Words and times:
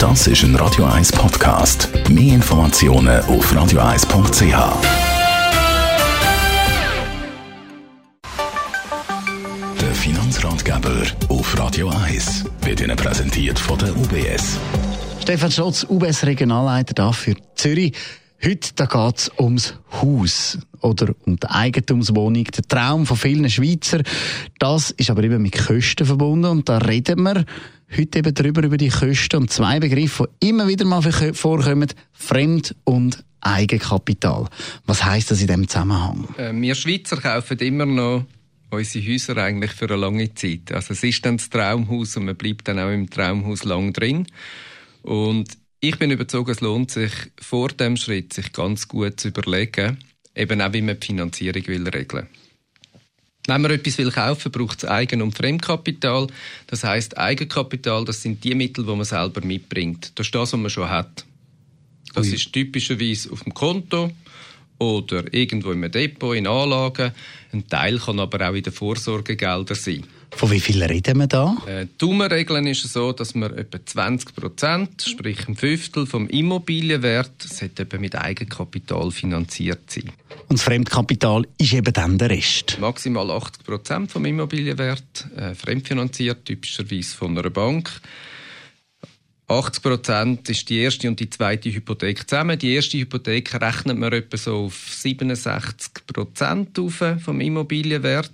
Das 0.00 0.26
ist 0.26 0.42
ein 0.44 0.56
Radio 0.56 0.86
1 0.86 1.12
Podcast. 1.12 1.90
Mehr 2.08 2.36
Informationen 2.36 3.20
auf 3.24 3.52
radio1.ch. 3.52 4.42
Der 9.78 9.94
Finanzratgeber 9.94 11.02
auf 11.28 11.58
Radio 11.58 11.90
1 11.90 12.46
wird 12.62 12.80
Ihnen 12.80 12.96
präsentiert 12.96 13.58
von 13.58 13.78
der 13.78 13.94
UBS. 13.94 14.58
Stefan 15.20 15.50
Schotz, 15.50 15.84
UBS 15.86 16.24
Regionalleiter 16.24 16.94
da 16.94 17.12
für 17.12 17.34
Zürich. 17.54 17.94
Heute 18.42 18.70
da 18.76 18.86
geht's 18.86 19.30
ums 19.38 19.74
Haus 20.00 20.56
oder 20.82 21.14
um 21.26 21.36
die 21.36 21.46
Eigentumswohnung. 21.48 22.44
Der 22.44 22.64
Traum 22.64 23.06
von 23.06 23.16
vielen 23.16 23.48
Schweizer. 23.48 24.02
Das 24.58 24.90
ist 24.92 25.10
aber 25.10 25.24
eben 25.24 25.42
mit 25.42 25.56
Kosten 25.56 26.06
verbunden 26.06 26.46
und 26.46 26.68
da 26.68 26.78
reden 26.78 27.22
wir 27.22 27.44
heute 27.96 28.18
eben 28.18 28.34
drüber 28.34 28.62
über 28.62 28.76
die 28.76 28.88
Kosten 28.88 29.36
und 29.36 29.50
zwei 29.50 29.80
Begriffe, 29.80 30.28
die 30.42 30.48
immer 30.48 30.68
wieder 30.68 30.84
mal 30.84 31.02
vorkommen: 31.02 31.88
Fremd- 32.12 32.74
und 32.84 33.24
Eigenkapital. 33.40 34.48
Was 34.86 35.04
heißt 35.04 35.30
das 35.30 35.40
in 35.40 35.46
dem 35.46 35.68
Zusammenhang? 35.68 36.28
Äh, 36.36 36.52
wir 36.54 36.74
Schweizer 36.74 37.16
kaufen 37.16 37.58
immer 37.58 37.86
noch 37.86 38.24
unsere 38.70 39.06
Häuser 39.06 39.36
eigentlich 39.38 39.72
für 39.72 39.86
eine 39.86 39.96
lange 39.96 40.32
Zeit. 40.34 40.72
Also 40.72 40.92
es 40.92 41.02
ist 41.02 41.24
dann 41.24 41.38
das 41.38 41.50
Traumhaus 41.50 42.16
und 42.16 42.26
man 42.26 42.36
bleibt 42.36 42.68
dann 42.68 42.78
auch 42.78 42.90
im 42.90 43.10
Traumhaus 43.10 43.64
lang 43.64 43.92
drin. 43.92 44.26
Und 45.02 45.48
ich 45.80 45.98
bin 45.98 46.10
überzeugt, 46.10 46.50
es 46.50 46.60
lohnt 46.60 46.90
sich 46.90 47.12
vor 47.40 47.68
dem 47.68 47.96
Schritt, 47.96 48.32
sich 48.32 48.52
ganz 48.52 48.86
gut 48.86 49.18
zu 49.18 49.28
überlegen, 49.28 49.98
eben 50.40 50.60
auch 50.60 50.72
wie 50.72 50.82
man 50.82 50.98
die 50.98 51.06
Finanzierung 51.06 51.66
will 51.66 51.88
regeln. 51.88 52.26
Wenn 53.46 53.62
man 53.62 53.70
etwas 53.70 53.98
will 53.98 54.10
kaufen, 54.10 54.52
braucht 54.52 54.82
es 54.82 54.88
Eigen- 54.88 55.22
und 55.22 55.36
Fremdkapital. 55.36 56.28
Das 56.66 56.84
heißt, 56.84 57.18
Eigenkapital, 57.18 58.04
das 58.04 58.22
sind 58.22 58.44
die 58.44 58.54
Mittel, 58.54 58.84
die 58.84 58.94
man 58.94 59.04
selber 59.04 59.44
mitbringt. 59.44 60.12
Das 60.14 60.26
ist 60.26 60.34
das, 60.34 60.52
was 60.52 60.60
man 60.60 60.70
schon 60.70 60.88
hat. 60.88 61.24
Das 62.14 62.26
Ui. 62.26 62.34
ist 62.34 62.52
typischerweise 62.52 63.32
auf 63.32 63.42
dem 63.44 63.54
Konto 63.54 64.12
oder 64.78 65.32
irgendwo 65.32 65.72
im 65.72 65.90
Depot, 65.90 66.36
in 66.36 66.46
Anlagen. 66.46 67.12
Ein 67.52 67.66
Teil 67.68 67.98
kann 67.98 68.20
aber 68.20 68.48
auch 68.48 68.54
in 68.54 68.62
den 68.62 68.72
Vorsorgegeldern 68.72 69.76
sein. 69.76 70.04
Von 70.32 70.50
wie 70.50 70.60
viel 70.60 70.82
reden 70.82 71.18
wir 71.18 71.26
da? 71.26 71.56
Äh, 71.66 71.86
die 71.86 71.98
Daumenregeln 71.98 72.66
ist 72.66 72.82
so, 72.82 73.12
dass 73.12 73.34
man 73.34 73.56
etwa 73.56 73.84
20 73.84 74.34
Prozent, 74.34 75.02
sprich 75.02 75.48
ein 75.48 75.56
Fünftel 75.56 76.06
vom 76.06 76.28
Immobilienwert, 76.28 77.42
sollte 77.42 77.86
mit 77.98 78.14
Eigenkapital 78.16 79.10
finanziert 79.10 79.90
sein. 79.90 80.10
Und 80.48 80.58
das 80.58 80.62
Fremdkapital 80.62 81.46
ist 81.58 81.72
eben 81.72 81.92
dann 81.92 82.18
der 82.18 82.30
Rest? 82.30 82.78
Maximal 82.80 83.30
80 83.30 83.64
Prozent 83.64 84.12
vom 84.12 84.24
Immobilienwert, 84.24 85.26
äh, 85.36 85.54
fremdfinanziert, 85.54 86.44
typischerweise 86.44 87.16
von 87.16 87.36
einer 87.36 87.50
Bank. 87.50 87.90
80 89.50 89.82
Prozent 89.82 90.48
ist 90.48 90.70
die 90.70 90.78
erste 90.78 91.08
und 91.08 91.18
die 91.18 91.28
zweite 91.28 91.70
Hypothek 91.72 92.28
zusammen. 92.28 92.56
Die 92.56 92.72
erste 92.72 92.98
Hypothek 92.98 93.60
rechnet 93.60 93.98
man 93.98 94.12
etwa 94.12 94.36
so 94.36 94.66
auf 94.66 94.88
67 94.90 96.06
Prozent 96.06 96.78
vom 96.78 97.40
Immobilienwert. 97.40 98.30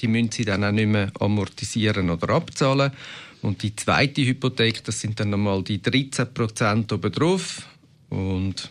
Die 0.00 0.08
müssen 0.08 0.30
sie 0.30 0.44
dann 0.44 0.64
auch 0.64 0.72
nicht 0.72 0.88
mehr 0.88 1.10
amortisieren 1.20 2.10
oder 2.10 2.34
abzahlen. 2.34 2.92
Und 3.42 3.62
die 3.62 3.74
zweite 3.74 4.22
Hypothek, 4.22 4.84
das 4.84 5.00
sind 5.00 5.18
dann 5.20 5.30
nochmal 5.30 5.62
die 5.62 5.80
13 5.80 6.34
Prozent 6.34 6.92
obendrauf. 6.92 7.62
Und 8.10 8.70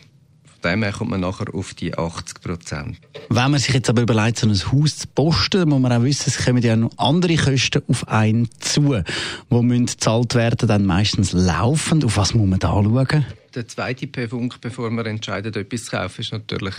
von 0.60 0.70
dem 0.70 0.82
her 0.82 0.92
kommt 0.92 1.10
man 1.10 1.20
nachher 1.20 1.52
auf 1.54 1.74
die 1.74 1.96
80 1.96 2.40
Prozent. 2.40 2.98
Wenn 3.28 3.50
man 3.50 3.58
sich 3.58 3.74
jetzt 3.74 3.90
aber 3.90 4.02
überlegt, 4.02 4.38
so 4.38 4.46
ein 4.48 4.52
Haus 4.52 4.98
zu 4.98 5.08
posten, 5.14 5.68
muss 5.68 5.80
man 5.80 5.92
auch 5.92 6.02
wissen, 6.02 6.24
es 6.26 6.44
kommen 6.44 6.62
ja 6.62 6.76
noch 6.76 6.96
andere 6.96 7.36
Kosten 7.36 7.82
auf 7.88 8.06
einen 8.08 8.48
zu, 8.60 9.02
die 9.50 9.62
müssen 9.62 9.86
gezahlt 9.86 10.34
werden, 10.34 10.68
dann 10.68 10.86
meistens 10.86 11.32
laufend. 11.32 12.04
Auf 12.04 12.16
was 12.16 12.34
muss 12.34 12.48
man 12.48 12.58
da 12.58 12.68
schauen? 12.68 13.26
Der 13.54 13.68
zweite 13.68 14.06
Punkt, 14.06 14.60
bevor 14.60 14.90
man 14.90 15.06
entscheidet, 15.06 15.56
etwas 15.56 15.84
zu 15.84 15.92
kaufen, 15.92 16.20
ist 16.20 16.32
natürlich 16.32 16.74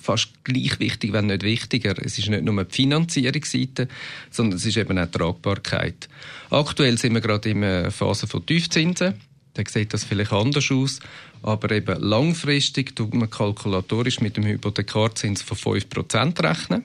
fast 0.00 0.44
gleich 0.44 0.80
wichtig, 0.80 1.12
wenn 1.12 1.26
nicht 1.26 1.42
wichtiger. 1.42 1.94
Es 2.02 2.18
ist 2.18 2.28
nicht 2.28 2.42
nur 2.42 2.64
die 2.64 2.74
Finanzierungsseite, 2.74 3.88
sondern 4.30 4.56
es 4.56 4.66
ist 4.66 4.76
eben 4.76 4.98
auch 4.98 5.06
die 5.06 5.18
Tragbarkeit. 5.18 6.08
Aktuell 6.50 6.98
sind 6.98 7.14
wir 7.14 7.20
gerade 7.20 7.50
in 7.50 7.62
einer 7.62 7.90
Phase 7.90 8.26
von 8.26 8.44
Tiefzinsen. 8.44 9.14
Da 9.54 9.62
sieht 9.68 9.92
das 9.92 10.04
vielleicht 10.04 10.32
anders 10.32 10.70
aus. 10.70 11.00
Aber 11.42 11.70
eben 11.70 12.00
langfristig 12.00 12.96
tut 12.96 13.14
man 13.14 13.30
kalkulatorisch 13.30 14.20
mit 14.20 14.36
dem 14.36 14.44
Hypothekarzins 14.44 15.42
von 15.42 15.56
5% 15.56 16.42
rechnen 16.42 16.84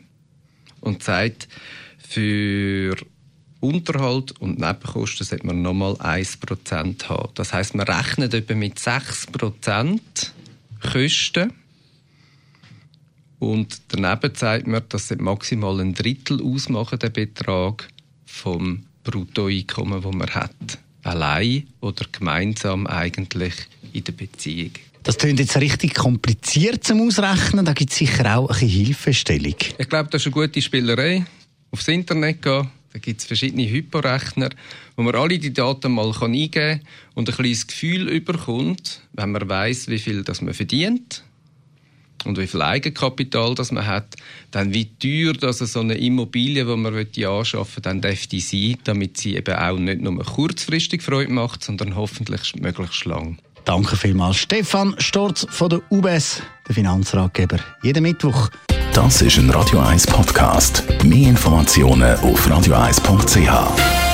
und 0.82 1.04
sagt, 1.04 1.48
für 1.98 2.96
Unterhalt 3.60 4.40
und 4.40 4.60
Nebenkosten 4.60 5.26
sollte 5.26 5.48
man 5.48 5.62
nochmal 5.62 5.94
1% 5.94 7.10
haben. 7.10 7.30
Das 7.34 7.54
heißt, 7.54 7.76
man 7.76 7.88
rechnet 7.88 8.34
etwa 8.34 8.54
mit 8.54 8.78
6% 8.78 10.00
Kosten 10.82 11.54
und 13.40 13.82
daneben 13.90 14.34
zeigt 14.34 14.68
man, 14.68 14.84
dass 14.90 15.10
sie 15.10 15.18
maximal 15.18 15.80
ein 15.80 15.94
Drittel 15.94 16.42
ausmachen, 16.42 17.00
der 17.00 17.10
Betrag 17.10 17.88
vom 18.26 18.84
Bruttoeinkommen, 19.04 20.02
das 20.02 20.14
man 20.14 20.30
hat. 20.30 20.80
Allein 21.04 21.68
oder 21.82 22.06
gemeinsam 22.12 22.88
eigentlich 22.88 23.54
in 23.94 24.04
der 24.04 24.14
Beziehung. 24.14 24.72
Das 25.04 25.20
klingt 25.20 25.40
jetzt 25.40 25.56
richtig 25.58 25.94
kompliziert 25.94 26.84
zum 26.84 27.02
Ausrechnen. 27.02 27.64
Da 27.64 27.74
gibt 27.74 27.92
es 27.92 27.98
sicher 27.98 28.38
auch 28.38 28.50
eine 28.50 28.68
Hilfestellung. 28.68 29.56
Ich 29.78 29.88
glaube, 29.88 30.10
das 30.10 30.24
ist 30.24 30.34
eine 30.34 30.48
gute 30.48 30.62
Spielerei. 30.62 31.26
Aufs 31.70 31.88
Internet 31.88 32.42
gehen, 32.42 32.72
da 32.92 33.00
gibt 33.00 33.22
es 33.22 33.28
verschiedene 33.28 33.70
Hyporechner, 33.70 34.50
wo 34.96 35.04
man 35.04 35.14
alle 35.14 35.38
die 35.38 35.54
Daten 35.54 35.92
mal 35.92 36.12
eingeben 36.12 36.52
kann 36.52 36.80
und 37.14 37.30
ein 37.30 37.36
kleines 37.36 37.68
Gefühl 37.68 38.10
überkommt, 38.10 39.02
wenn 39.14 39.32
man 39.32 39.48
weiß, 39.48 39.90
wie 39.90 40.00
viel 40.00 40.24
das 40.24 40.42
man 40.42 40.56
verdient 40.56 41.24
und 42.26 42.38
wie 42.38 42.48
viel 42.48 42.62
Eigenkapital 42.62 43.56
das 43.56 43.72
man 43.72 43.86
hat, 43.86 44.16
dann 44.52 44.74
wie 44.74 44.86
teuer 44.98 45.34
das 45.34 45.60
so 45.60 45.80
eine 45.80 45.96
Immobilie, 45.96 46.66
die 46.66 46.76
man 46.76 46.96
anschaffen 46.96 47.84
dann 47.84 48.02
dürfte 48.02 48.40
sein, 48.40 48.78
damit 48.84 49.18
sie 49.18 49.36
eben 49.36 49.56
auch 49.56 49.78
nicht 49.78 50.02
nur 50.02 50.24
kurzfristig 50.24 51.02
Freude 51.02 51.32
macht, 51.32 51.64
sondern 51.64 51.96
hoffentlich 51.96 52.56
möglichst 52.56 53.06
lang. 53.06 53.38
Danke 53.66 53.98
vielmals, 53.98 54.38
Stefan 54.38 54.96
Storz 55.00 55.48
von 55.50 55.70
der 55.70 55.82
UBS, 55.90 56.42
der 56.68 56.76
Finanzratgeber. 56.76 57.58
Jeden 57.82 58.04
Mittwoch. 58.04 58.50
Das 58.94 59.22
ist 59.22 59.38
ein 59.38 59.50
Radio 59.50 59.80
1 59.80 60.08
Podcast. 60.08 60.84
Mehr 61.04 61.30
Informationen 61.30 62.18
auf 62.20 62.48
radio1.ch. 62.48 64.05